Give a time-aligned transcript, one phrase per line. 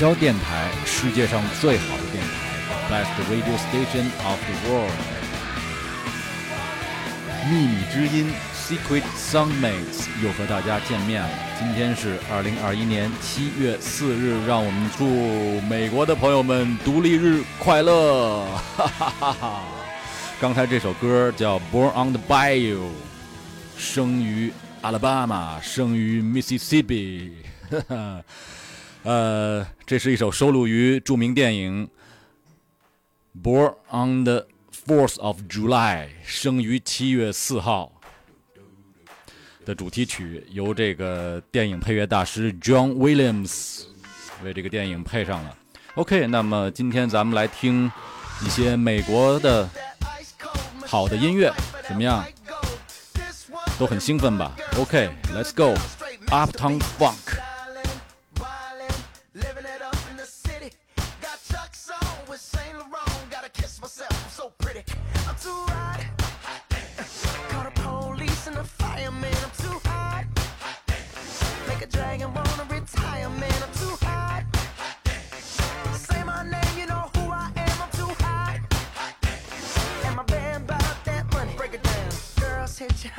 [0.00, 2.30] 交电台，世界上最好的电台
[2.88, 4.90] ，Best Radio Station of the World。
[7.50, 11.28] 秘密之音，Secret Soundmates 又和大家见面了。
[11.58, 18.46] 今天是二零二一年七月四日，让我们祝美国的朋友们独立日快乐！
[18.78, 19.62] 哈哈哈哈！
[20.40, 22.78] 刚才这首歌叫《Born on the Bayou》，
[23.76, 24.50] 生于
[24.80, 27.32] 阿拉巴马，生于 Mississippi。
[27.70, 28.24] 哈 哈
[29.02, 31.88] 呃，这是一首收录于著名电影
[33.42, 34.46] 《Born on the
[34.86, 37.92] Fourth of July》生于七月四号
[39.64, 43.84] 的主题曲，由这个电影配乐大师 John Williams
[44.44, 45.56] 为这个电影配上了。
[45.94, 47.90] OK，那么今天咱们来听
[48.44, 49.66] 一些美国的
[50.84, 51.50] 好的音乐，
[51.88, 52.22] 怎么样？
[53.78, 57.49] 都很兴奋吧？OK，Let's go，Uptown Funk。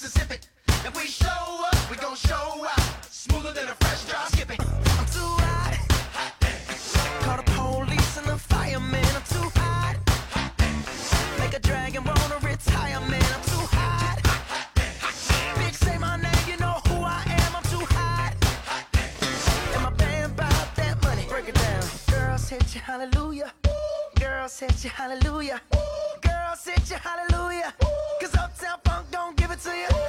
[0.00, 0.38] Mississippi.
[0.86, 3.04] If we show up, we gon' show out.
[3.10, 4.60] Smoother than a fresh drop skipping.
[4.60, 5.74] I'm too hot.
[6.14, 6.34] hot
[7.24, 9.04] Call the police and the firemen.
[9.04, 9.96] I'm too hot.
[10.06, 10.52] hot
[11.40, 13.28] Make a dragon wanna retire, man.
[13.34, 14.20] I'm too hot.
[14.22, 17.56] hot Bitch, say my name, you know who I am.
[17.56, 18.34] I'm too hot.
[18.70, 18.86] hot
[19.74, 21.24] And my band bought that money.
[21.28, 21.82] Break it down.
[22.06, 23.52] Girls hit you, hallelujah.
[24.20, 25.60] Girls hit you, hallelujah.
[26.22, 27.74] Girls hit you, hallelujah.
[29.66, 30.07] You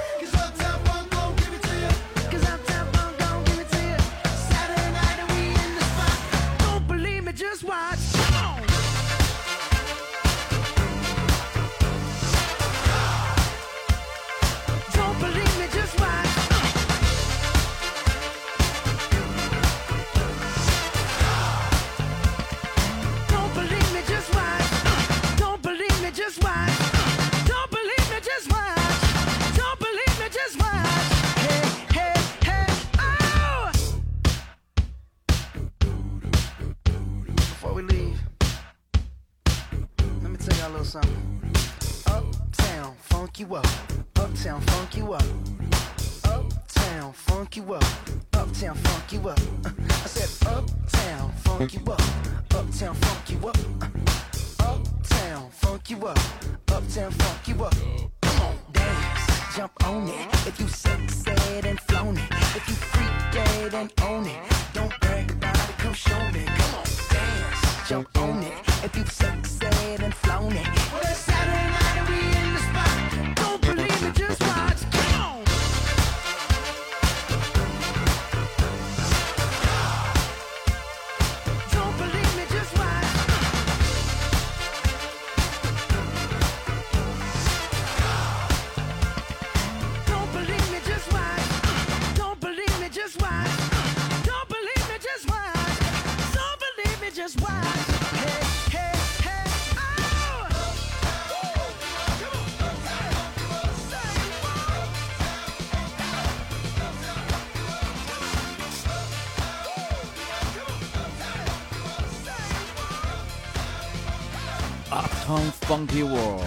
[115.80, 116.44] Uptown Funky World，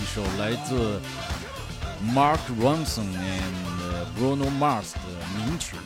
[0.00, 1.00] 一首来自
[2.14, 5.00] Mark Ronson and Bruno Mars 的
[5.36, 5.76] 名曲。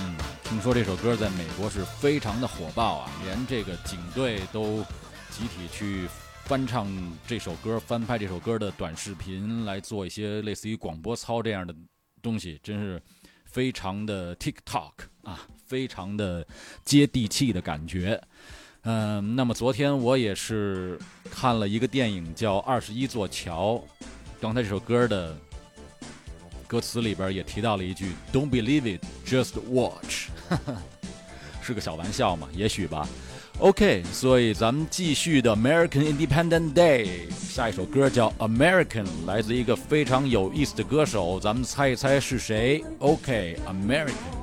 [0.00, 4.82] 嗯，听说这首歌在美国是非常的火爆啊，连这个警队都
[5.30, 6.08] 集体去
[6.44, 6.88] 翻唱
[7.26, 11.74] 这首歌、翻拍这首歌的短视频，来做一些类似于广播操这样的
[12.22, 13.02] 东西，真是
[13.44, 14.92] 非常的 TikTok
[15.22, 16.46] 啊，非常的
[16.82, 18.20] 接地气的感觉。
[18.82, 20.98] 嗯，那么昨天我也是
[21.30, 23.74] 看了一个电影叫《二十一座桥》，
[24.40, 25.36] 刚才这首歌的
[26.66, 30.28] 歌词里边也提到了一句 “Don't believe it, just watch”，
[31.60, 33.06] 是个小玩笑嘛，也许吧。
[33.58, 44.39] OK，所以咱们继续的 American Independent Day，下一首歌叫 American，来自一个非常有意思的歌手，咱们猜一猜是谁？OK，American。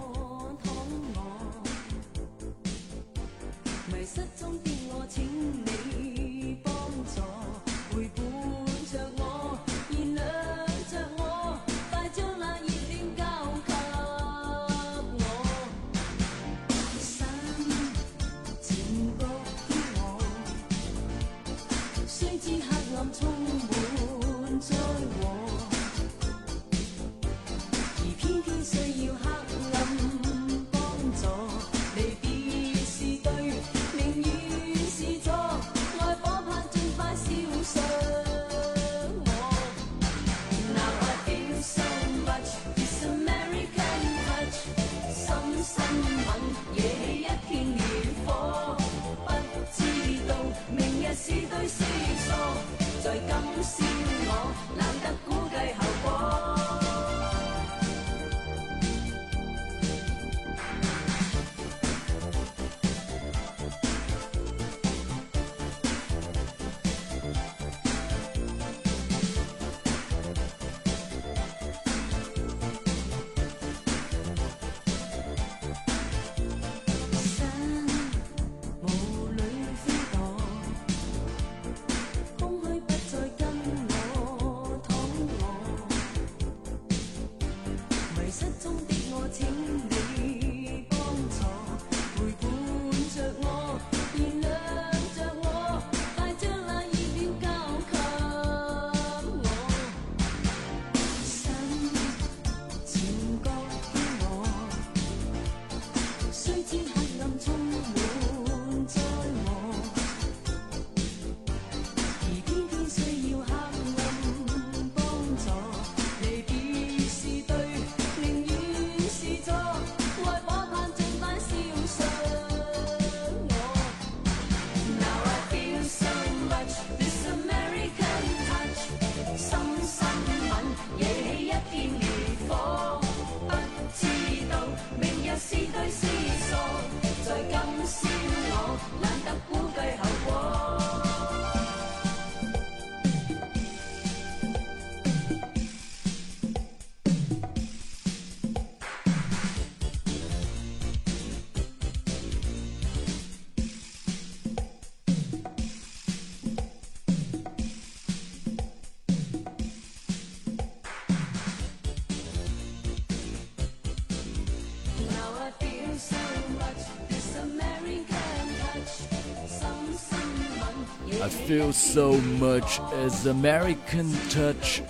[171.47, 172.11] Feel so
[172.41, 174.81] much as American touch，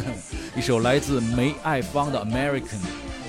[0.56, 2.80] 一首来自梅爱芳的 American。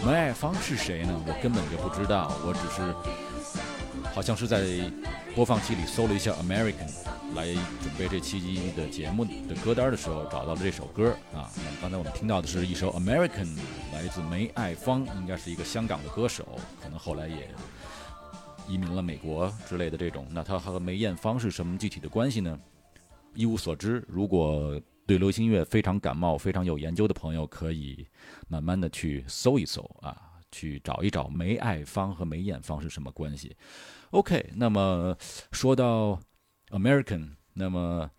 [0.05, 1.21] 梅爱芳是谁呢？
[1.27, 4.63] 我根本就不知道，我只是好像是在
[5.35, 6.87] 播放器里搜了一下 American，
[7.35, 7.47] 来
[7.81, 11.51] 准备这期的节目的歌单的时候找到了这首歌啊。
[11.57, 13.49] 那么刚才我们听到的是一首 American，
[13.91, 17.49] 来自梅爱芳，应该是一个香港的歌手，可能后来也。
[18.69, 22.59] 移民了美国之类的这种，那他和梅艳芳是什么具体的关系呢？
[23.37, 24.03] 一无所知。
[24.07, 28.05] 如果对流行乐非常感冒、非常有研究的朋友，可以
[28.47, 30.19] 慢慢的去搜一搜啊，
[30.51, 33.55] 去找一找梅爱芳和梅艳芳是什么关系。
[34.09, 35.15] OK，那么
[35.51, 36.19] 说到
[36.71, 38.09] American，那么。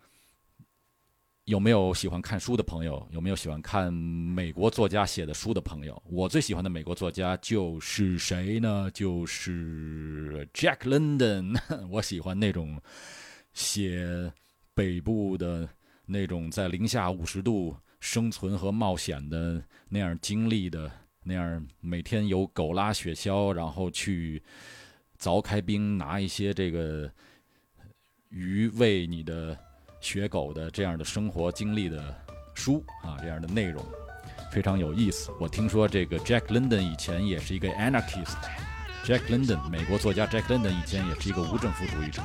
[1.45, 3.07] 有没有喜欢看书的朋友？
[3.09, 5.99] 有没有喜欢看美国作家写的书的朋友？
[6.05, 8.87] 我最喜欢的美国作家就是谁呢？
[8.93, 11.59] 就是 Jack London。
[11.89, 12.79] 我喜欢那种
[13.51, 14.31] 写
[14.79, 15.67] 北部的
[16.05, 20.89] 那种在零下五十度生存和冒险的那样经历的
[21.21, 24.41] 那样，每天有狗拉雪橇，然后去
[25.19, 27.11] 凿开冰拿一些这个
[28.29, 29.57] 鱼喂你的。
[30.01, 32.15] 雪狗的这样的生活经历的
[32.53, 33.83] 书啊，这样的内容
[34.49, 35.29] 非常有意思。
[35.41, 38.37] 我听说这个 Jack London 以前也是一个 anarchist，
[39.05, 42.21] Jack London，美国作家 Jack London 以前也是一个无政府主义者。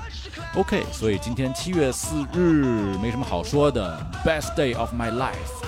[0.54, 5.63] OK，所以今天七月四日没什么好说的，Best day of my life。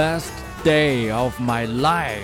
[0.00, 0.32] Best
[0.64, 2.22] day of my life，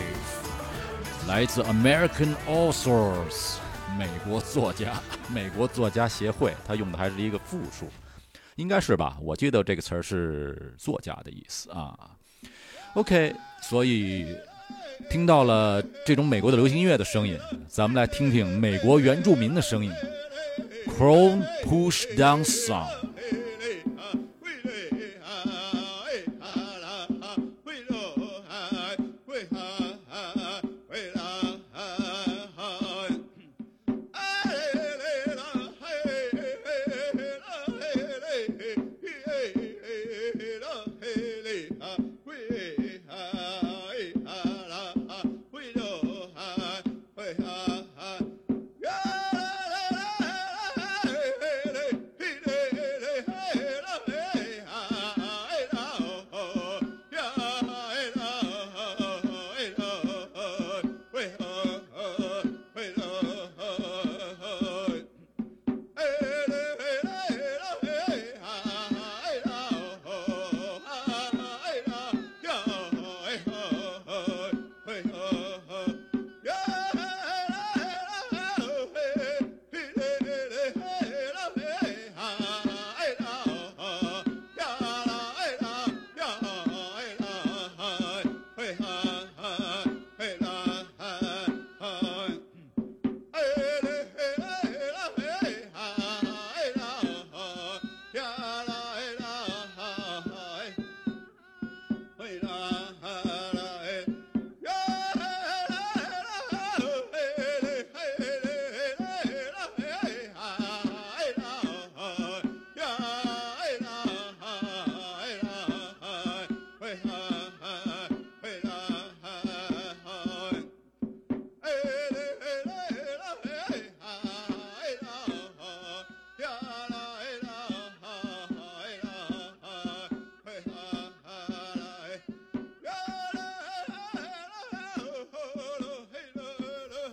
[1.28, 3.56] 来自 American Authors，
[3.98, 7.90] 美国作家， 美国作家协会，他用的还是一个复数，
[8.54, 9.18] 应该是吧？
[9.20, 11.94] 我记得这个词儿是作家的意思啊。
[12.94, 14.34] OK，所以
[15.10, 19.92] 听到了这种美国的流行音乐的声音，咱们来听听美国原住民的声音
[20.98, 22.88] ，Crown Push Down Song。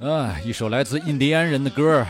[0.03, 2.05] 啊，一首来自印第安人的歌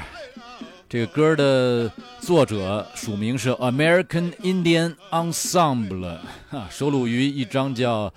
[0.89, 6.17] 这个歌的作者署名是 American Indian Ensemble，
[6.49, 8.11] 哈，收录于一张叫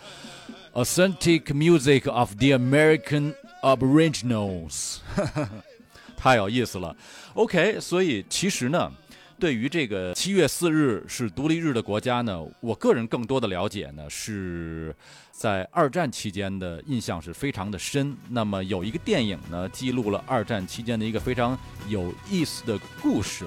[0.82, 4.96] 《Authentic Music of the American Aboriginals》，
[6.16, 6.96] 太有意思了。
[7.34, 8.90] OK，所以其实呢。
[9.38, 14.94] 对于这个七月四日是独立日的国家呢，我个人更多的了解呢是
[15.30, 18.16] 在二战期间的印象是非常的深。
[18.30, 23.44] 那么有一个电影呢，记录了二战期间的一个非常有意思的故事。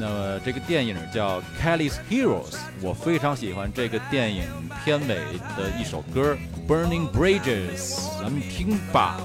[0.00, 4.44] 那么这个电影叫《Kelly's Heroes》，我非常喜欢这个电影
[4.84, 5.16] 片尾
[5.56, 6.38] 的一首歌
[6.68, 7.76] 《Burning Bridges》，
[8.22, 9.20] 咱们听吧。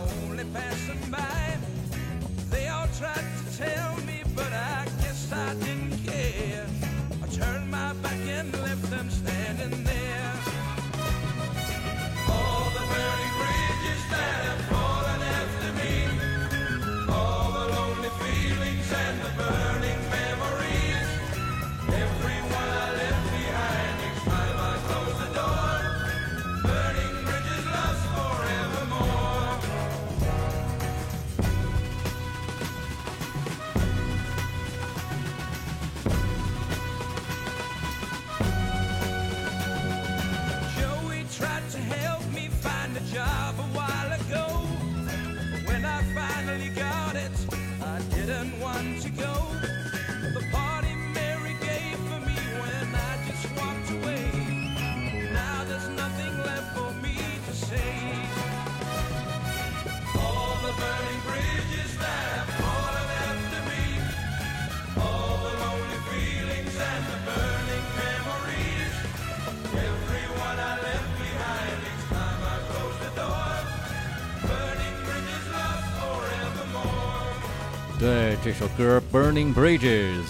[78.04, 80.26] 对这首歌《Burning Bridges》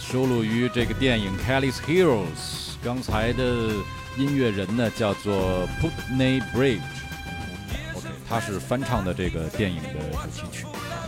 [0.00, 2.22] 收录于这个电影《Kelly's Heroes》。
[2.84, 3.42] 刚才的
[4.16, 6.78] 音乐人呢叫做 Putney Bridge。
[7.96, 10.66] OK，他是翻唱的这个电影的主题曲。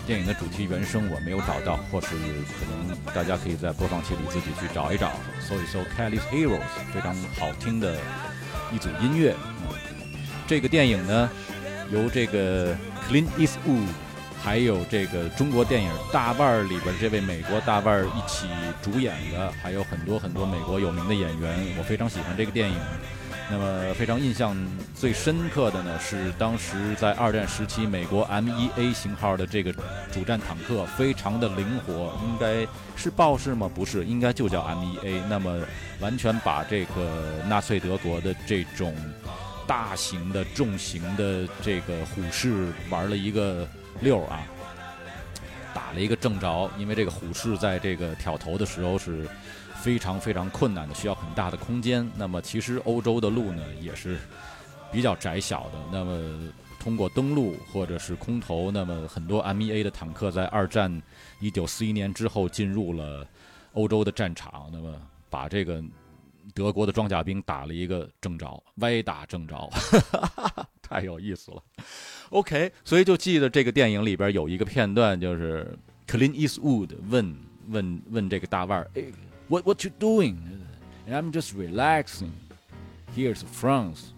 [0.09, 6.59] 电影的主题原声我没有找到，或是可能大家可以在播放器里自己去找一找，搜一搜《Kelly's Heroes》，
[6.93, 7.97] 非常好听的
[8.73, 9.37] 一组音乐。
[9.71, 9.77] 嗯
[10.49, 11.31] 这个电影呢
[11.93, 12.77] 由这个
[13.09, 13.87] Clint Eastwood。
[14.43, 18.47] 还有这个中国电影《大腕儿》里边这位美国大腕儿一起
[18.81, 22.77] 主演的，还有很多很多美国有名的演员，我非常喜欢这个电影。
[23.51, 24.55] 那么非常印象
[24.95, 29.73] 最深刻的呢，是当时在二战时期，美国 M1A 型号的这个
[30.13, 33.71] 主战坦克非常的灵活，应该是豹式吗？
[33.75, 35.23] 不是，应该就叫 M1A。
[35.29, 35.59] 那么
[35.99, 38.95] 完全把这个纳粹德国的这种
[39.67, 43.67] 大型的重型的这个虎式玩了一个。
[44.01, 44.47] 六啊，
[45.75, 49.29] 打了一个正着，因为这个虎式在这个挑头的时候是
[49.75, 52.09] 非常非常困难的，需要很大的空间。
[52.17, 54.19] 那么其实欧洲的路呢也是
[54.93, 55.79] 比较窄小的。
[55.91, 61.03] 那么通过登陆或者是空投，那么很多 MEA 的坦克在二战
[61.41, 63.27] 一九四一年之后进入了
[63.73, 64.95] 欧洲的战场，那么
[65.29, 65.83] 把这个
[66.55, 69.69] 德国的装甲兵打了一个正着，歪打正着，
[70.81, 71.63] 太有意思了。
[72.31, 75.67] OK，所以就记得这个电影里边有一个片段，就是
[76.07, 77.37] Clint Eastwood 问
[77.69, 78.91] 问问这个大腕儿
[79.49, 82.33] ，What what you doing？I'm just relaxing.
[83.17, 84.13] Here's France,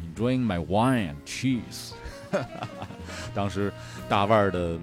[0.00, 1.92] enjoying my wine and cheese.
[3.34, 3.72] 当时
[4.08, 4.78] 大腕儿的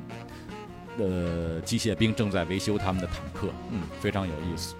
[1.00, 4.76] 呃机械兵正在维修他们的坦克，嗯，非常有意思。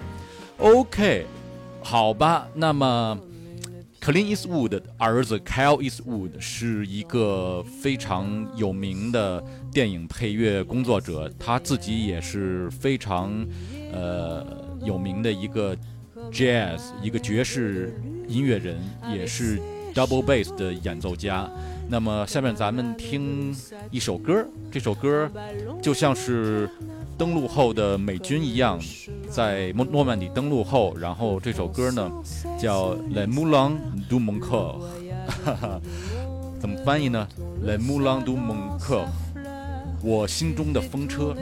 [0.57, 1.25] OK，
[1.81, 3.17] 好吧，那么。
[4.03, 13.31] 克林伊斯伍的儿子 Kyle Eastwood 是一个非常有名的电影配乐工作者，他自己也是非常
[13.93, 14.45] 呃
[14.83, 15.73] 有名的一个
[16.29, 18.77] jazz 一个爵士音乐人，
[19.09, 19.57] 也是
[19.93, 21.49] double bass 的演奏家。
[21.87, 23.55] 那么下面咱们听
[23.89, 25.31] 一首歌，这首歌
[25.81, 26.69] 就像是。
[27.15, 28.79] 登陆后的美军一样，
[29.33, 32.07] 在诺诺曼底登陆后，然后这首歌呢
[32.55, 33.71] 叫《Le Moulin
[34.07, 34.75] du Mon Coeur》，
[36.59, 37.27] 怎么翻译呢
[37.65, 39.07] ？Le Moulin du Mon Coeur，
[40.03, 41.35] 我心中的风车。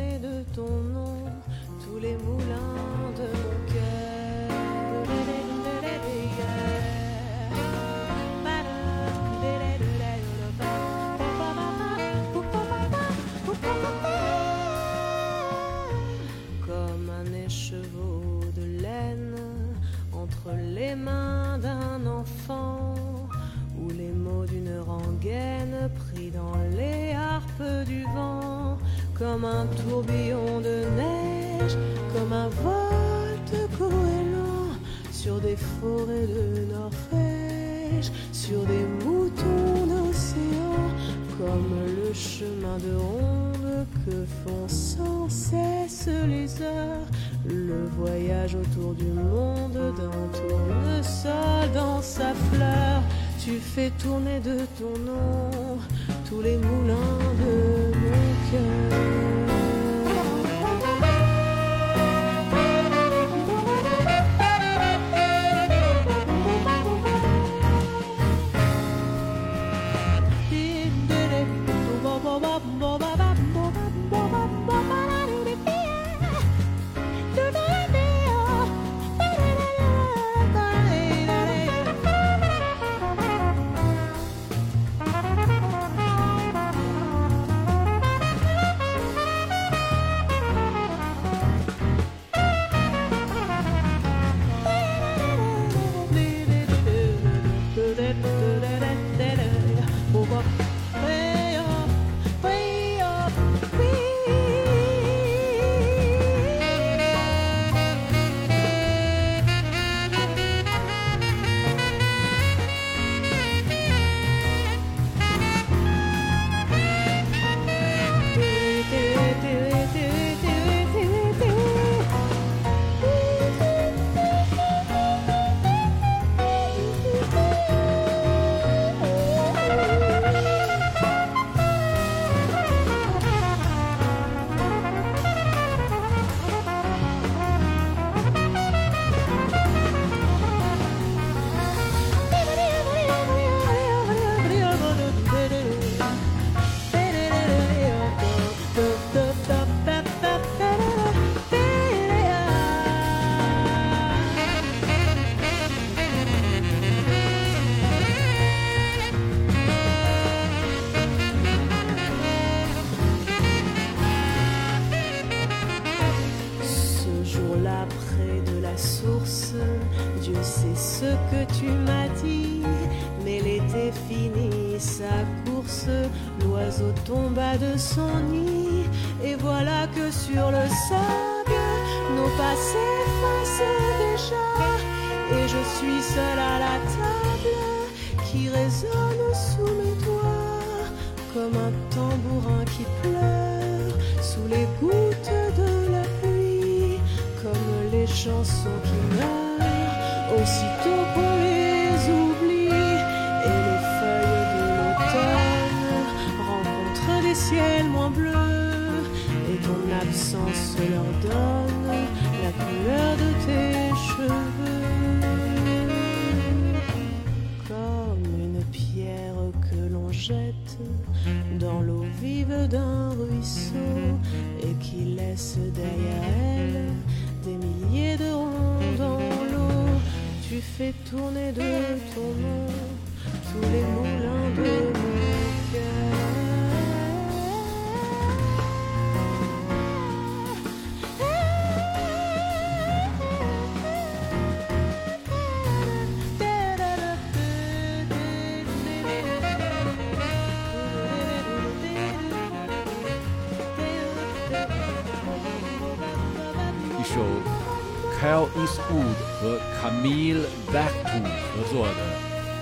[260.02, 261.22] Mil Bactou
[261.54, 261.94] 合作的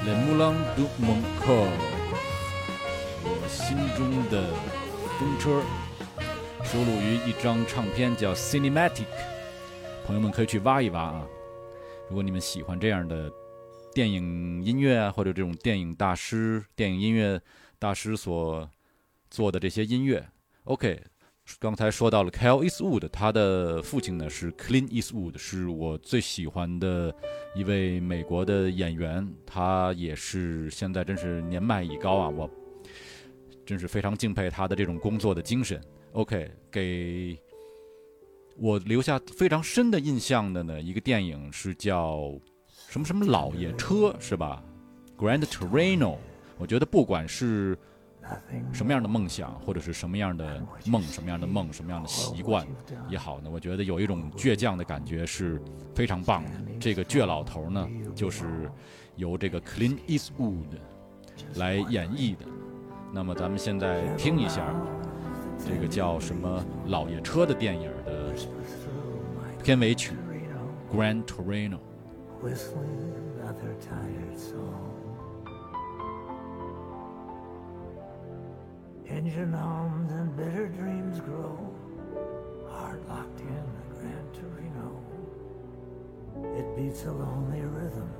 [0.05, 1.67] 《Le Moulin du Mon Cœur》，
[3.23, 4.53] 我心中的
[5.17, 5.63] 风车，
[6.65, 9.05] 收录于一张唱片叫《Cinematic》，
[10.05, 11.25] 朋友们可以去挖一挖啊！
[12.09, 13.31] 如果你们喜欢这样的
[13.93, 17.39] 电影音乐啊，或者这种电影大师、电影音乐
[17.79, 18.69] 大师所
[19.29, 20.27] 做的这些音乐
[20.65, 21.01] ，OK。
[21.57, 27.13] 刚才说到了 Kyle Eastwood，他的父亲呢是 Clint Eastwood，是我最喜欢的
[27.55, 29.27] 一位美国的演员。
[29.45, 32.49] 他也是现在真是年迈已高啊，我
[33.65, 35.81] 真是非常敬佩他的这种工作的精神。
[36.13, 37.37] OK，给
[38.57, 42.31] 我留下非常深的印象的呢，一个电影是叫
[42.89, 44.63] 什么什么老爷车是吧
[45.17, 46.17] ？Grand Torino。
[46.57, 47.77] 我觉得不管是
[48.71, 52.65] 什么样的梦想，或者是什么样的梦，什么样的梦，什么样的习惯
[53.09, 53.49] 也好呢？
[53.49, 55.61] 我觉得有一种倔强的感觉是
[55.95, 56.51] 非常棒的。
[56.79, 58.69] 这个倔老头呢，就是
[59.15, 60.77] 由这个 Clint Eastwood
[61.55, 62.45] 来演绎的。
[63.11, 64.63] 那么咱们现在听一下
[65.57, 68.33] 这个叫什么《老爷车》的电影的
[69.63, 70.13] 片尾曲
[70.95, 71.77] 《Grand Torino》。
[79.09, 81.57] Engine hums and bitter dreams grow,
[82.69, 85.01] heart locked in a Gran Torino.
[86.55, 88.13] It beats a lonely rhythm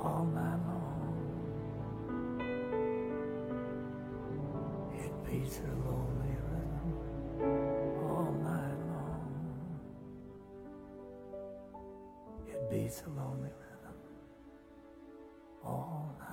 [0.00, 1.14] all night long.
[4.92, 6.92] It beats a lonely rhythm
[8.10, 9.80] all night long.
[12.48, 13.96] It beats a lonely rhythm
[15.64, 16.29] all night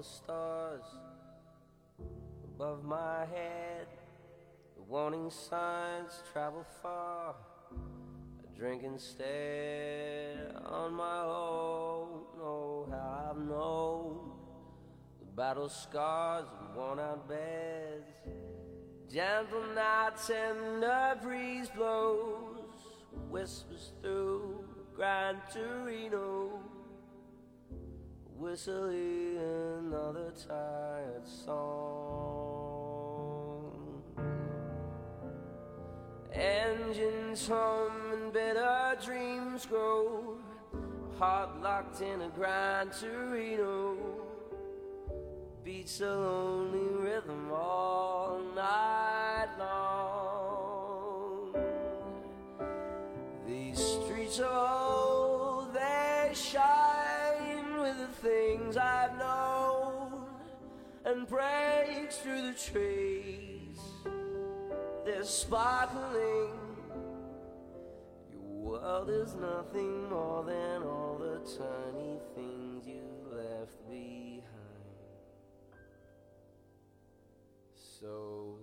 [0.00, 0.84] the stars
[2.42, 3.86] above my head.
[4.74, 7.34] The warning signs travel far.
[7.70, 12.22] I drink instead on my own.
[12.40, 14.32] Oh, how I've known
[15.18, 18.14] the battle scars and worn out beds.
[19.12, 22.80] Gentle nights and the breeze blows,
[23.28, 24.64] whispers through
[24.96, 26.79] Gran Torino
[28.40, 31.60] whistling another tired song.
[36.32, 40.38] Engines hum and bitter dreams grow,
[41.18, 43.98] heart locked in a Gran Torino.
[45.62, 51.54] Beats a lonely rhythm all night long.
[53.46, 54.89] These streets are
[61.10, 63.78] and breaks through the trees.
[65.04, 66.52] They're sparkling.
[68.30, 74.44] Your world is nothing more than all the tiny things you've left behind.
[77.74, 78.56] So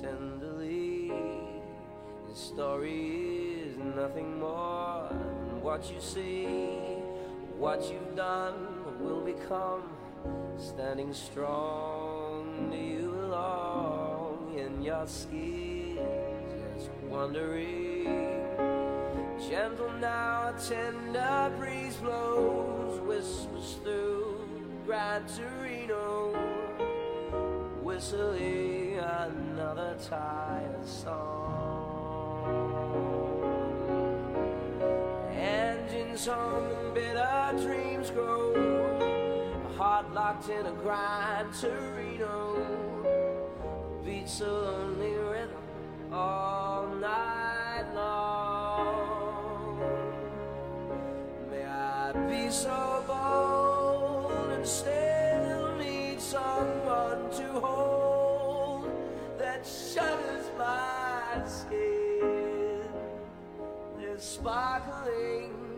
[0.00, 1.12] tenderly,
[2.26, 6.46] the story is nothing more than what you see,
[7.58, 8.54] what you've done
[8.98, 9.99] will become.
[10.60, 15.98] Standing strong, you belong in your skin?
[16.76, 18.04] Just wondering.
[19.48, 24.38] Gentle now, a tender breeze blows, whispers through
[24.86, 26.50] Gran Torino
[27.82, 32.46] whistling another tired song.
[35.32, 38.89] Engines hum and bitter dreams grow.
[40.08, 42.56] Locked in a Gran Torino
[44.04, 49.78] beats a lonely rhythm all night long.
[51.48, 58.90] May I be so bold and still need someone to hold
[59.38, 62.82] that shudders my skin.
[63.96, 65.69] There's sparkling.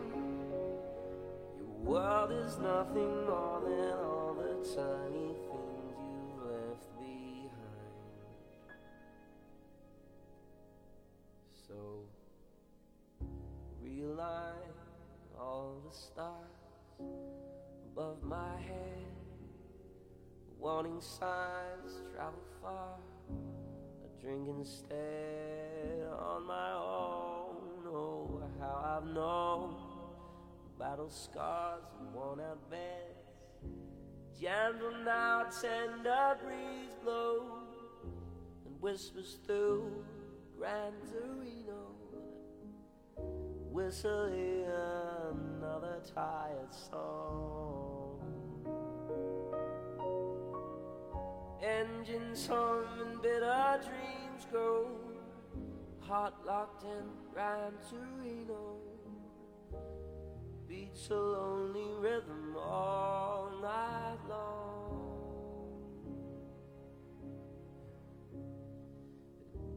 [2.31, 7.51] Is nothing more than all the tiny things you've left behind.
[11.67, 11.75] So
[13.83, 14.71] realign
[15.37, 16.31] all the stars
[17.91, 19.11] above my head.
[20.57, 22.99] Warning signs travel far.
[24.05, 27.85] A drink instead on my own.
[27.85, 29.82] Oh, how I've known
[30.77, 33.19] battle scars and worn out beds.
[34.39, 37.75] Gentle now, tender breeze blows
[38.65, 40.03] and whispers through
[40.57, 41.93] Gran Torino
[43.73, 48.19] whistling another tired song.
[51.63, 54.89] Engines hum and bitter dreams go,
[56.01, 58.92] heart locked in Gran Torino.
[60.73, 65.69] Beats a lonely rhythm all night long.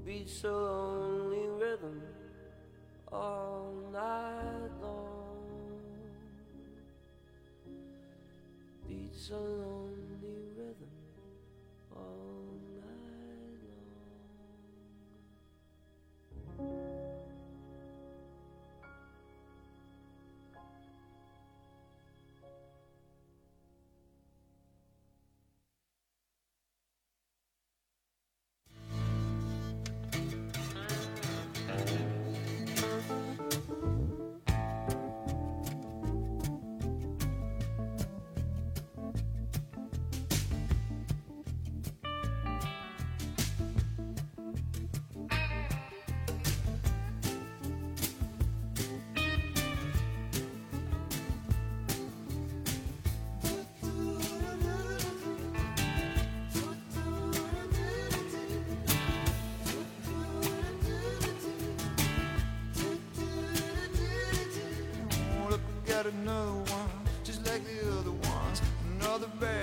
[0.07, 2.01] Beats a lonely rhythm
[3.13, 5.37] all night long.
[8.89, 10.16] Beats a lonely
[66.09, 66.91] another one,
[67.25, 68.63] just like the other ones.
[69.01, 69.56] Another badass,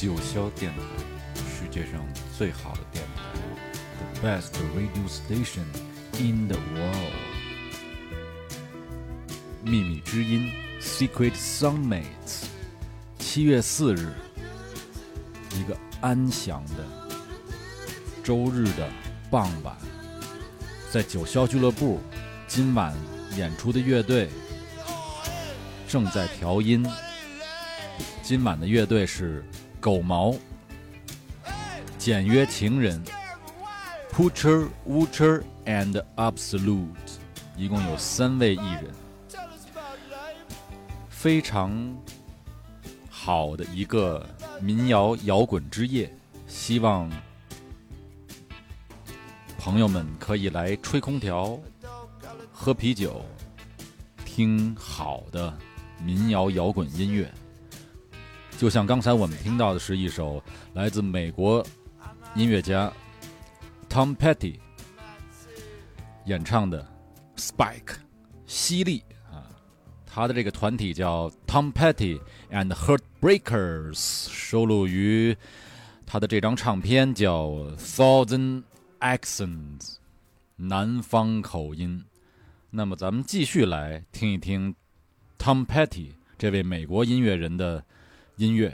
[0.00, 0.80] 九霄电台，
[1.40, 2.00] 世界上
[2.38, 3.22] 最好的电台
[4.14, 5.64] ，the best radio station
[6.20, 7.12] in the world。
[9.64, 12.44] 秘密之音，Secret Soundmates。
[13.18, 14.14] 七月四日，
[15.56, 16.84] 一个安详的
[18.22, 18.88] 周日的
[19.32, 19.76] 傍晚，
[20.92, 22.00] 在九霄俱乐部，
[22.46, 22.94] 今晚
[23.36, 24.28] 演出的乐队
[25.88, 26.86] 正在调音。
[28.22, 29.42] 今晚的乐队是
[29.80, 30.34] 狗毛、
[31.98, 33.02] 简约情人、
[34.12, 36.86] Putcher、Wutcher and Absolute，
[37.56, 38.92] 一共有三位艺人，
[41.08, 41.96] 非常
[43.08, 44.28] 好的一个
[44.60, 46.12] 民谣摇滚之夜。
[46.48, 47.10] 希望
[49.58, 51.58] 朋友们可以来吹空调、
[52.52, 53.24] 喝啤酒、
[54.24, 55.56] 听好的
[56.02, 57.32] 民谣摇滚音乐。
[58.58, 60.42] 就像刚才我们听到的是一首
[60.74, 61.64] 来自美国
[62.34, 62.92] 音乐家
[63.88, 64.58] Tom Petty
[66.26, 66.84] 演唱的
[67.40, 67.84] 《Spike》
[68.48, 69.46] 犀利啊，
[70.04, 75.36] 他的这个团体叫 Tom Petty and Heartbreakers，收录于
[76.04, 77.46] 他的这张唱片叫
[77.76, 78.64] 《Thousand
[78.98, 79.78] Accents》
[80.56, 82.04] 南方口音。
[82.70, 84.74] 那么咱们继续来听一听
[85.38, 87.84] Tom Petty 这位美国音乐人的。
[88.38, 88.72] 音乐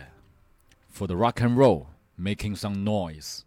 [0.92, 1.86] ，for the rock and roll,
[2.18, 3.44] making some noise。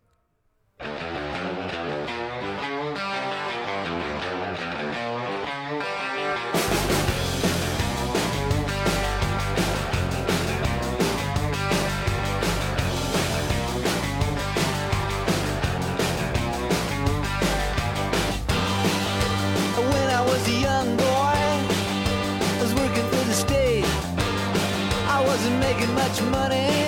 [26.08, 26.87] Much money.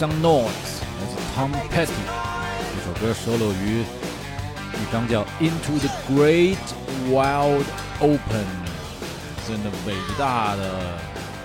[0.00, 1.90] some noise，来自 Tom Petty，
[2.74, 6.56] 这首歌收录于一张叫《Into the Great
[7.10, 7.64] Wild
[8.00, 8.18] Open》，
[9.46, 10.98] 在那伟大的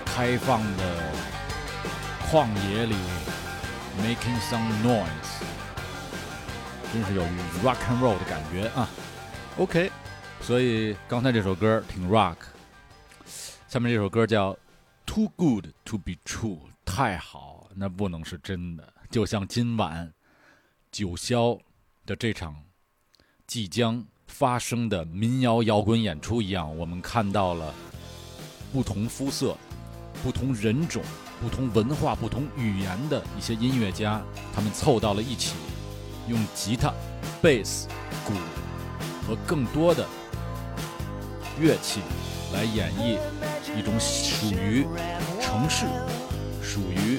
[0.06, 1.12] 开放的
[2.32, 2.96] 旷野里，
[4.02, 5.06] Making some noise，
[6.94, 7.24] 真是有
[7.64, 8.88] rock and roll 的感觉啊。
[9.58, 9.92] OK，
[10.42, 12.36] 所以刚才这首歌挺 rock，
[13.68, 14.54] 下面这首歌叫《
[15.06, 18.93] Too Good to Be True》，太好， 那不能是真的。
[19.11, 20.13] 就像今晚
[20.93, 21.59] 九霄
[22.07, 22.55] 的这场
[23.47, 27.75] 即将发生的民谣摇滚演出一样，我们看到了
[28.73, 29.57] 不同肤色、
[30.23, 31.03] 不同人种、
[31.41, 34.23] 不同文化、不同语言的一些音乐家，
[34.55, 35.55] 他们凑到了一起，
[36.29, 36.93] 用吉他、
[37.43, 37.89] 贝斯、
[38.25, 38.33] 鼓
[39.27, 40.07] 和更多的
[41.61, 42.01] 乐器
[42.55, 43.19] 来演绎
[43.77, 44.87] 一种属于
[45.41, 45.87] 城市、
[46.63, 47.19] 属于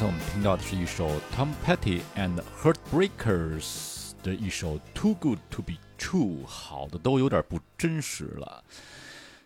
[0.00, 8.64] 才我们听到的是一首 Tom Petty and Heartbreakers 的一首《Too Good to Be True》，好的都有点不真实了。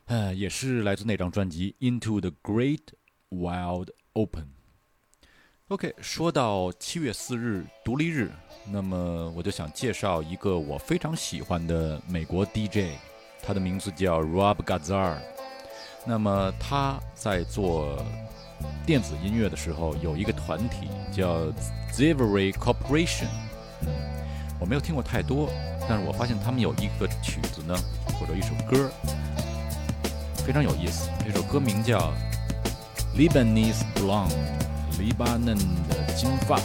[0.04, 2.82] 呃，也是来自那张专辑《Into the Great
[3.30, 4.44] Wild Open》。
[5.70, 8.30] OK，说到七月四日独立日，
[8.70, 12.96] 那么我就想介绍一个我非常喜欢的美国 DJ，
[13.42, 15.18] 他的名字叫 Rob Gazar。
[16.06, 17.98] 那么他在做
[18.86, 21.46] 电子音乐的时候，有一个团体叫
[21.92, 23.28] Zivery Corporation，。
[23.82, 23.88] 嗯，
[24.58, 25.48] 我没有听过太多，
[25.88, 27.74] 但是我发现他们有一个曲子呢，
[28.18, 28.90] 或者一首歌，
[30.36, 31.08] 非常有意思。
[31.24, 32.12] 这首歌名叫
[33.16, 34.28] 《Lebanese Blonde》，
[34.98, 35.56] 黎巴嫩
[35.88, 36.60] 的金发。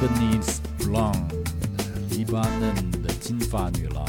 [0.00, 1.28] Lebanese Blonde，
[2.10, 4.06] 黎巴嫩的金发女郎，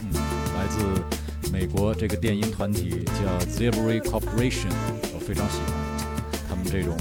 [0.00, 0.12] 嗯，
[0.54, 4.68] 来自美国这个电音团体叫 Zebra Corporation，
[5.14, 5.72] 我非常喜欢
[6.46, 6.94] 他们这种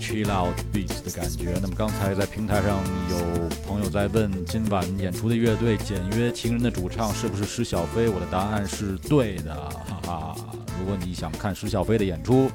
[0.00, 1.58] chill out beat 的感觉。
[1.60, 2.78] 那么刚才在平台上
[3.10, 8.08] 有朋友在问今晚演出的乐队简约情人的主唱是不是施小飞？
[8.08, 10.36] 我的答案是对的，哈哈。
[10.80, 12.50] 如果你想看施小飞的演出，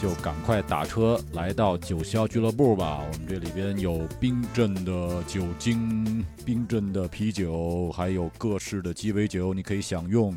[0.00, 3.04] 就赶快打车来到九霄俱乐部吧。
[3.12, 10.36] 我们这里边有冰镇的酒精、冰镇的啤酒，还有各式的鸡尾酒，你可以享用。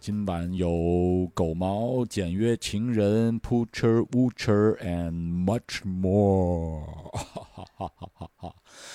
[0.00, 8.54] 今晚有狗毛、简约情人、Pucher Woocher and much more 哈哈哈哈哈哈。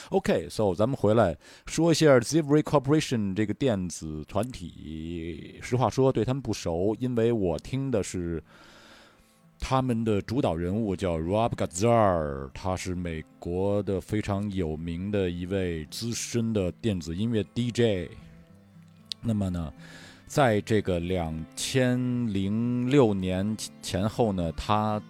[0.09, 5.59] OK，so、咱们回来说一下 z i v r y Corporation 这个电子团体。
[5.61, 8.43] 实话说，对他们不熟，因为我听的是
[9.59, 18.11] 他们的主导人物叫 Rob Gazar，他是美国的非常有名的一位资深的电子音乐 DJ。
[19.21, 19.73] 那么呢？
[20.27, 21.99] 在这个两千
[22.33, 25.01] 零六年前后呢，他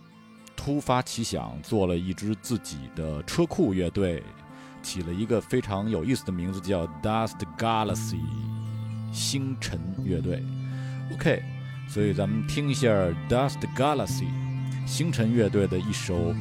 [0.57, 4.21] 突发奇想，做了一支自己的车库乐队，
[4.81, 8.19] 起了一个非常有意思的名字，叫 Dust Galaxy
[9.11, 10.43] 星辰乐队。
[11.13, 11.41] OK，
[11.87, 12.89] 所以咱们听一下
[13.29, 14.27] Dust Galaxy
[14.85, 16.33] 星辰乐队的一首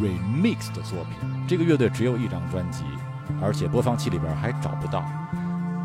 [0.00, 1.46] remix 的作品。
[1.46, 2.84] 这个乐队只有一张专辑，
[3.42, 5.04] 而且播放器里边还找不到。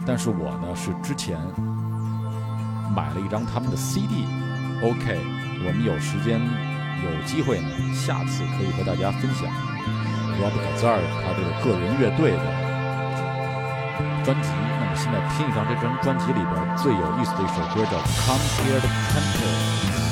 [0.06, 1.38] 但是我呢是之前
[2.95, 4.26] 买了一张他们的 CD。
[4.82, 5.20] OK，
[5.66, 9.45] 我们有时间有机会呢，下次可以和大家分享
[10.39, 12.45] Rob Kazar 他这个个人乐队的
[14.24, 14.50] 专辑。
[14.80, 20.06] 那么现在听一张这张专辑里边最有意思的一首歌，叫《Come Here to Temple》。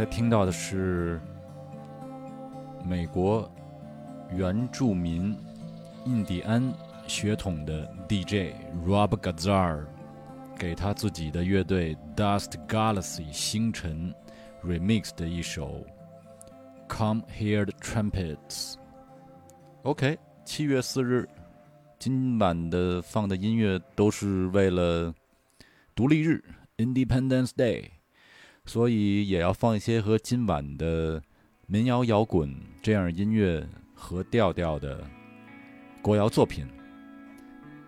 [0.00, 1.20] 才听到的是
[2.82, 3.46] 美国
[4.34, 5.36] 原住民
[6.06, 6.72] 印第安
[7.06, 8.54] 血统的 DJ
[8.86, 9.84] Rob Gazar
[10.56, 14.14] 给他自己的乐队 Dust Galaxy 星辰
[14.64, 15.84] remix 的一首
[16.88, 18.76] Come Hear the Trumpets。
[19.82, 21.28] OK，七月四日，
[21.98, 25.14] 今晚的放的音乐都是为了
[25.94, 26.42] 独立日
[26.78, 27.99] Independence Day。
[28.70, 31.20] 所以也要放一些和今晚的
[31.66, 33.66] 民谣摇滚这样音乐
[33.96, 35.04] 和调调的
[36.00, 36.68] 国谣作品。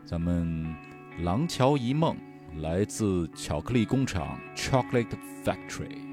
[0.04, 0.74] 咱们
[1.22, 2.16] 《廊桥遗梦》
[2.60, 6.11] 来自巧克力工厂 （Chocolate Factory）。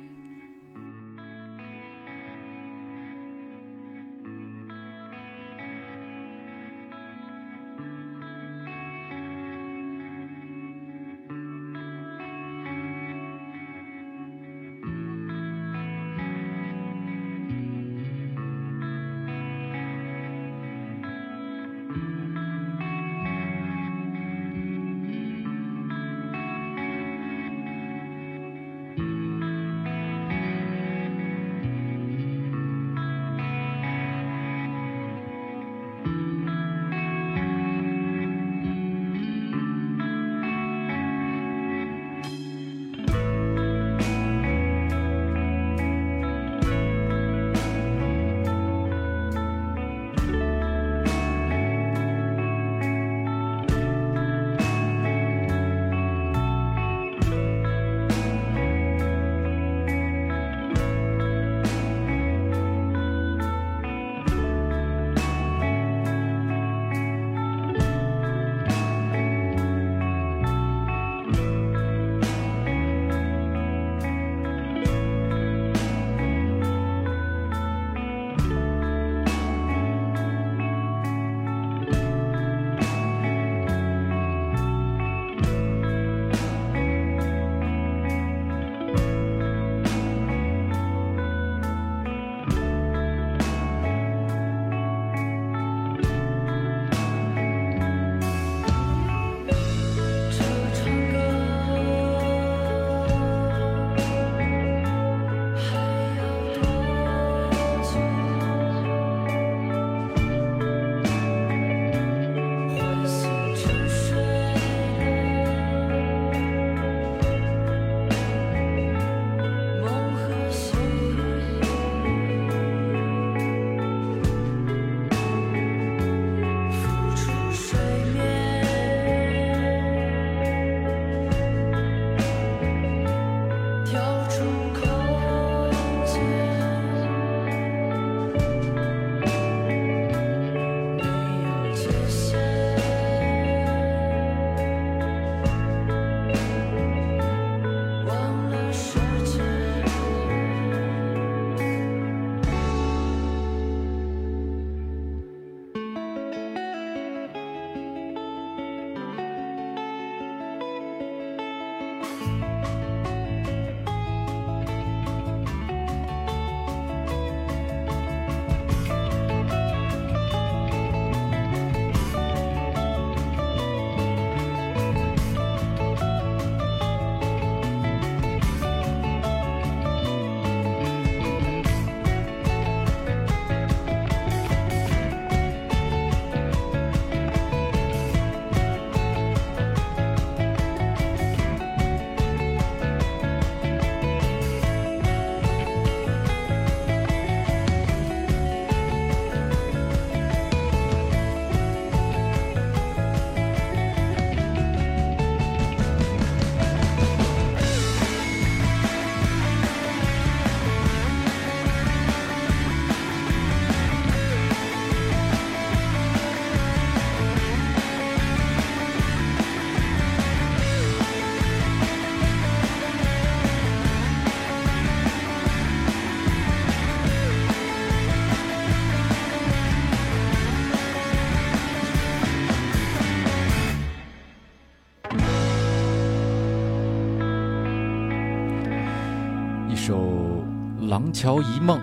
[241.19, 241.81] 廊桥遗梦，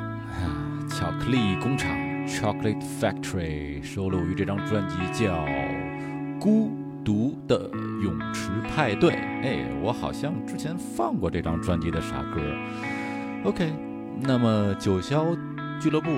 [0.88, 1.94] 巧克力工厂
[2.26, 5.44] （Chocolate Factory） 收录于这张专辑，叫
[6.38, 6.72] 《孤
[7.04, 7.70] 独的
[8.02, 9.10] 泳池派对》。
[9.42, 12.40] 哎，我好像之前放过这张专辑的啥歌
[13.44, 13.70] ？OK，
[14.22, 15.36] 那么九霄
[15.78, 16.10] 俱乐部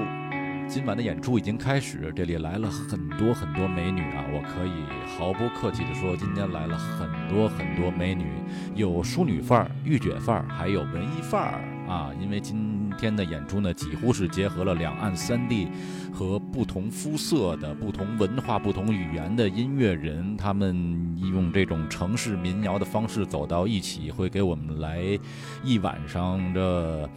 [0.69, 4.25] 今晚的演出已经开始，这里来了很多很多美女啊！
[4.33, 4.85] 我可以
[5.19, 8.27] 毫不客气地说，今天来了很多很多美女，
[8.77, 11.61] 有淑女范儿、御姐范儿，还有文艺范儿
[11.93, 12.13] 啊！
[12.21, 15.69] 因为今天的演出呢，几乎是结合了两岸三地
[16.13, 25.19] 和不同肤色的、不同文化、不同语言的音乐人，他们用这种城市民谣的方式走到一起，会给我们来
[25.65, 27.09] 一晚上的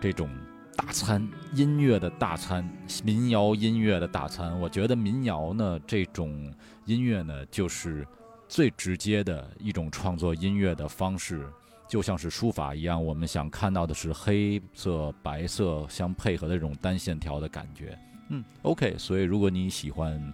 [0.00, 0.28] 这种。
[0.76, 2.68] 大餐音乐的大餐，
[3.04, 4.58] 民谣音乐的大餐。
[4.58, 6.52] 我觉得民谣呢，这种
[6.84, 8.04] 音乐呢，就是
[8.48, 11.46] 最直接的一种创作音乐的方式，
[11.88, 13.02] 就像是书法一样。
[13.02, 17.98] 我们想看到的是黑色、白色相配合的这种单线条的感觉。
[18.28, 18.94] 嗯，OK。
[18.98, 20.32] 所以如果你喜欢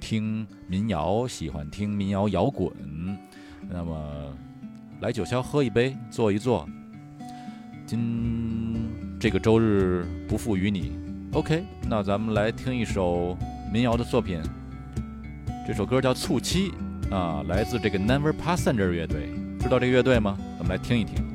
[0.00, 2.70] 听民谣，喜欢听民谣摇滚，
[3.68, 4.36] 那么
[5.00, 6.68] 来九霄喝一杯，坐一坐。
[7.86, 8.62] 今。
[9.20, 10.92] 这个周日不负于你
[11.32, 13.34] ，OK，那咱们来听一首
[13.72, 14.38] 民谣的作品。
[15.66, 16.72] 这首歌叫《促七》，
[17.14, 19.30] 啊，来自这个 Never Passenger 乐队，
[19.64, 20.36] 知道这个乐队吗？
[20.58, 21.33] 咱们来听一听。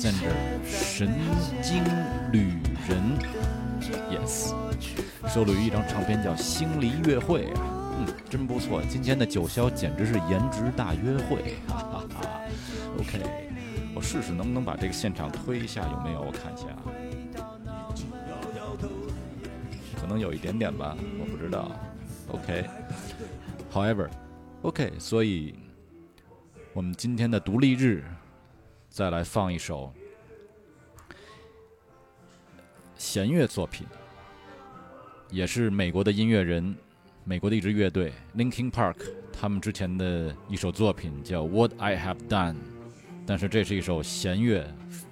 [0.00, 1.10] 神
[1.60, 1.82] 经
[2.30, 2.52] 旅
[2.86, 3.18] 人
[4.08, 4.54] ，Yes，
[5.28, 7.60] 收录于一张唱片叫《星离乐会》啊，
[7.98, 8.80] 嗯，真不错。
[8.88, 12.30] 今天的九霄简直是颜值大约会，哈哈哈。
[13.00, 13.20] OK，
[13.92, 16.20] 我试试能不能把这个现场推一下，有没有？
[16.20, 16.68] 我看一下，
[20.00, 21.72] 可能有一点点吧，我不知道。
[22.28, 24.08] OK，However。
[24.62, 25.56] OK，所以，
[26.72, 28.04] 我们今天的独立日，
[28.88, 29.92] 再来放一首
[32.96, 33.86] 弦乐作品，
[35.30, 36.76] 也是美国的音乐人，
[37.24, 38.96] 美国的一支乐队 Linkin Park，
[39.32, 42.54] 他们之前的一首作品叫《What I Have Done》，
[43.24, 44.66] 但是这是一首弦乐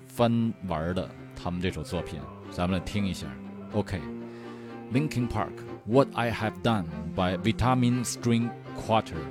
[0.09, 2.20] 翻玩的他们这首作品，
[2.51, 3.27] 咱们来听一下。
[3.72, 5.53] OK，Linkin Park。
[5.89, 9.22] What I Have Done by Vitamin String Quarter。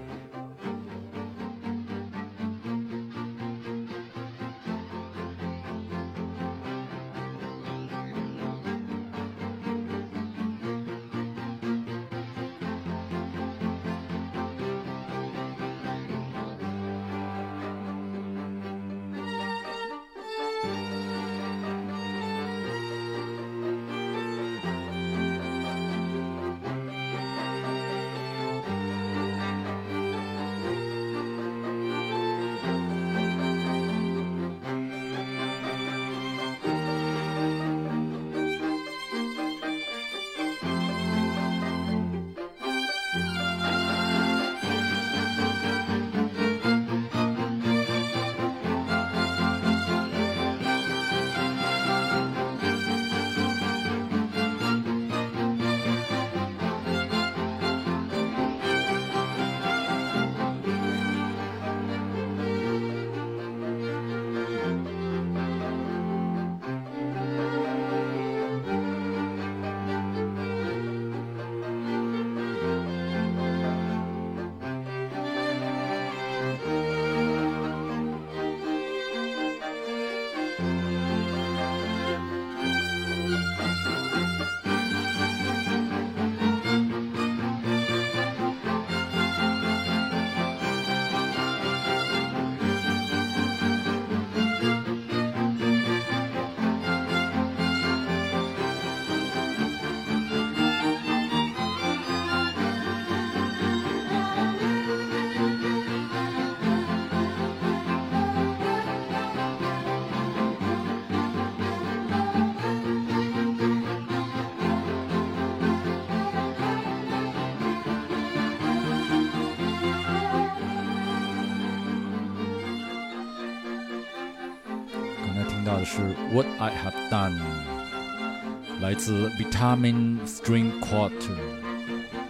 [129.55, 131.37] 自 Vitamin String Quartet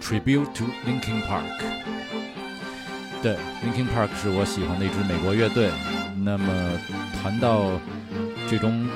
[0.00, 1.42] Tribute to Linkin Park。
[3.20, 5.70] 对，Linkin Park 是我喜欢的一支美国乐队。
[6.22, 6.46] 那么
[7.20, 7.72] 谈到
[8.48, 8.88] 这种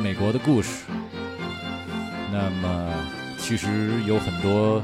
[0.00, 0.84] 美国的故事，
[2.30, 2.92] 那么
[3.36, 4.80] 其实有很多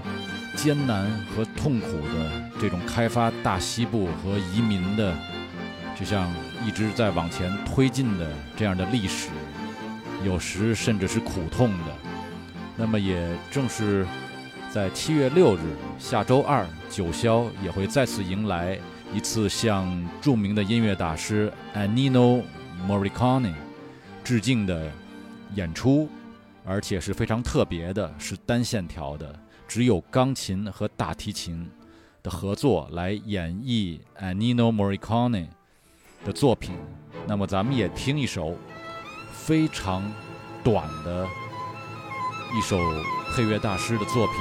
[0.56, 5.14] 艰难和痛苦的这种开发大西部和移民的，
[5.98, 6.28] 就像。
[6.66, 9.28] 一直在往前推进的这样的历史，
[10.24, 12.07] 有时甚至是苦痛的。
[12.78, 14.06] 那么也正是
[14.70, 15.60] 在七月六日
[15.98, 18.78] 下周二，九霄也会再次迎来
[19.12, 22.42] 一次向著名的音乐大师 Ennio
[22.88, 23.52] Morricone
[24.22, 24.90] 致敬的
[25.56, 26.08] 演出，
[26.64, 31.68] 而且是非常特别的，是单线条的，只有钢琴和大提琴
[32.22, 35.48] 的合作来演绎 Ennio Morricone。
[36.24, 36.74] 的作品，
[37.28, 38.56] 那么咱们也听一首
[39.32, 40.02] 非常
[40.64, 41.24] 短的
[42.56, 42.78] 一首
[43.34, 44.36] 配乐大师的作品，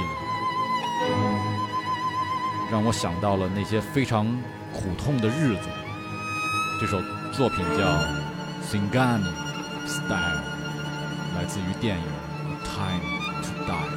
[2.70, 4.26] 让我想到了那些非常
[4.72, 5.68] 苦痛的日子。
[6.80, 7.00] 这首
[7.32, 7.84] 作品叫
[8.64, 9.30] 《Singani
[9.86, 10.08] Style》，
[11.36, 12.04] 来自于电影
[12.64, 13.02] 《Time
[13.42, 13.94] to Die》。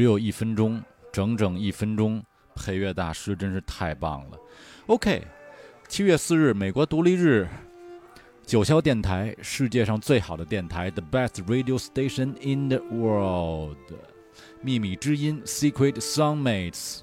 [0.00, 0.82] 只有一分钟，
[1.12, 2.24] 整整一分钟，
[2.54, 4.38] 配乐大师真是太棒了。
[4.86, 5.22] OK，
[5.88, 7.46] 七月四日，美国独立日，
[8.46, 13.76] 九霄电台，世界上最好的电台，The best radio station in the world，
[14.62, 17.00] 秘密之音，Secret Songmates。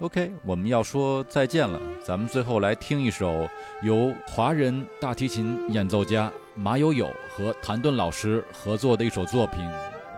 [0.00, 3.48] OK，我们要说再见了，咱们最后来听一首
[3.82, 9.60] 由华人大提琴演奏家马友友和谭盾老师合作的一首作品。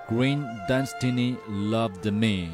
[0.09, 2.51] Green Destiny Loved Me，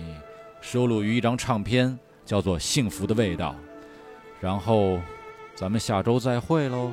[0.61, 3.51] 收录于一张唱片，叫做《幸福的味道》。
[4.41, 5.01] 然后，
[5.55, 6.93] 咱们下周再会喽。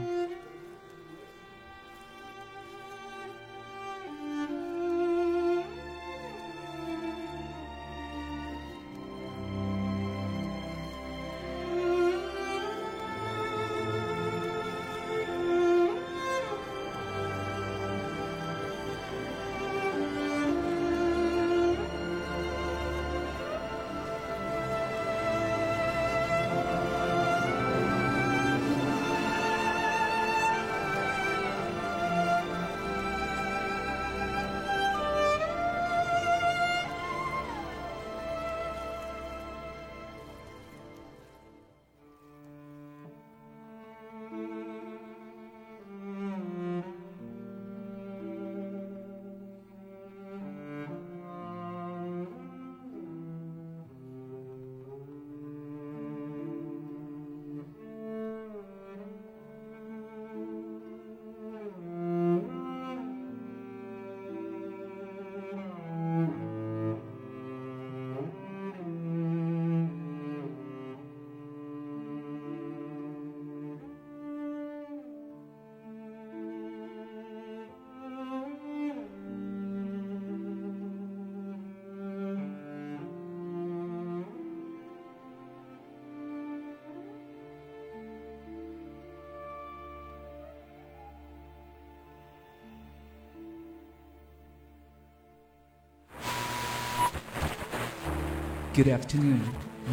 [98.75, 99.39] Good afternoon.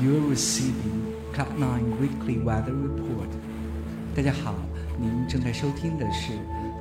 [0.00, 3.28] You're receiving Cloud Nine Weekly Weather Report.
[4.12, 4.56] 大家好，
[4.98, 6.32] 您正在收听的是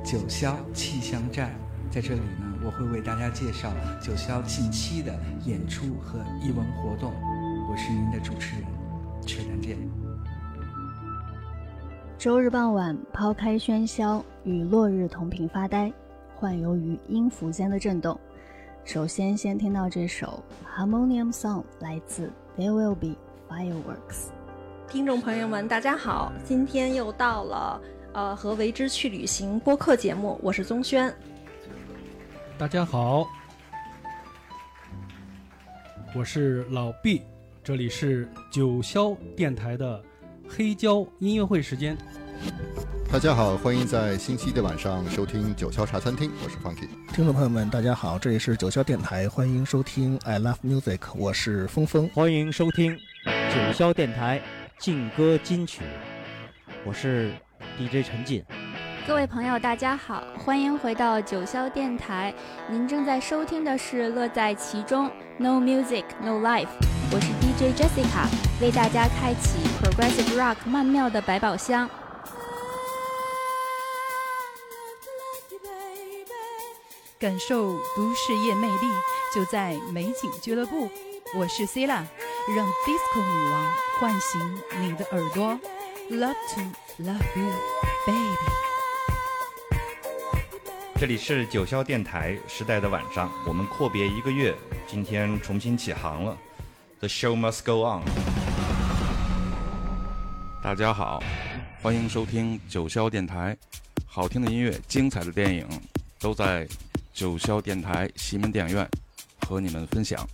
[0.02, 1.52] 九霄气象站。
[1.92, 3.72] 在这里呢，我会为大家介绍
[4.02, 5.16] 九霄近期的
[5.46, 7.12] 演出和艺文活动。
[7.70, 8.64] 我是您的主持人
[9.24, 9.78] 崔丹健。
[12.18, 15.92] 周日傍晚，抛开喧嚣，与落日同频发呆，
[16.34, 18.18] 幻游于音符间的震动。
[18.84, 20.42] 首先，先听到这首
[20.76, 23.16] 《Harmonium Song》，来自 There Will Be
[23.48, 24.26] Fireworks。
[24.88, 27.80] 听众朋友们，大家好，今天又到了
[28.12, 31.14] 呃和为之去旅行播客节目，我是宗轩。
[32.58, 33.26] 大家好，
[36.14, 37.22] 我是老毕，
[37.62, 40.02] 这里是九霄电台的
[40.48, 41.96] 黑胶音乐会时间。
[43.12, 46.88] 大家好，欢迎在星期一的晚上收听九霄茶餐厅，我是 Funky。
[47.14, 54.40] 听众朋友们，大家好，这里是九霄电台，欢迎收听 I Love Music，我是峰峰，欢迎收听九霄电台
[54.78, 55.82] 劲歌金曲，
[56.86, 57.34] 我是
[57.76, 58.42] DJ 陈进。
[59.06, 62.32] 各位朋友，大家好，欢迎回到九霄电台，
[62.70, 66.68] 您正在收听的是乐在其中，No Music No Life，
[67.10, 68.26] 我是 DJ Jessica，
[68.62, 71.86] 为大家开启 Progressive Rock 曼妙的百宝箱。
[77.22, 78.88] 感受都市夜魅力，
[79.32, 80.90] 就在美景俱乐部。
[81.36, 82.04] 我是 c i l a
[82.56, 85.56] 让 Disco 女王唤醒你的耳朵。
[86.10, 86.60] Love to
[87.04, 87.52] love you,
[88.04, 88.36] baby。
[90.96, 94.52] 这里是九霄电台时代的晚上，我们阔别一个月，
[94.88, 96.36] 今天重新起航了。
[96.98, 98.02] The show must go on。
[100.60, 101.22] 大家好，
[101.80, 103.56] 欢迎收听九霄电台，
[104.08, 105.68] 好听的音乐，精彩的电影，
[106.18, 106.66] 都在。
[107.12, 108.88] 九霄电台西门电影院
[109.46, 110.26] 和你们分享。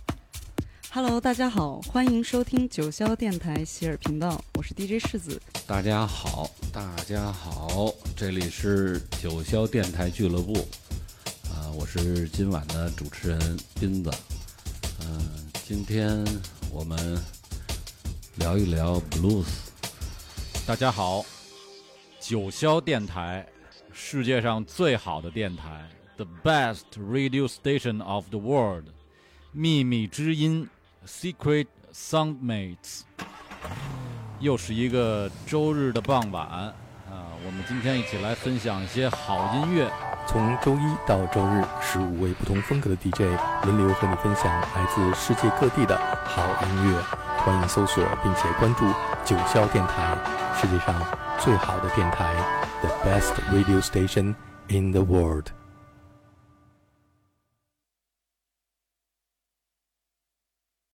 [0.91, 5.39] Hello，大家好，欢迎收听九霄电台喜尔频道，我是 DJ 世子。
[5.67, 10.53] 大家好，大家好，这里是九霄电台俱乐部，
[11.51, 14.09] 啊，我是今晚的主持人斌子。
[15.01, 16.25] 嗯，今天
[16.71, 17.21] 我们
[18.37, 19.45] 聊一聊 blues。
[20.65, 21.25] 大家好，
[22.21, 23.45] 九霄电台，
[23.91, 25.87] 世界上最好的电台。
[26.19, 28.87] The best radio station of the world，
[29.53, 30.67] 秘密之音
[31.07, 33.03] ，Secret Soundmates。
[34.41, 36.73] 又是一个周日的傍晚啊，
[37.45, 39.89] 我们今天一起来分享一些好音乐。
[40.27, 43.21] 从周一到周日，十五位不同风格的 DJ
[43.63, 47.01] 轮流和你分享来自世界各地的好音乐。
[47.45, 48.85] 欢迎搜索并且关注
[49.23, 50.17] 九霄电台，
[50.59, 51.01] 世界上
[51.39, 52.35] 最好的电台
[52.81, 54.35] ，The best radio station
[54.67, 55.45] in the world。